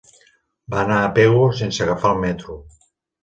[0.75, 2.57] Va anar a Pego sense agafar el metro.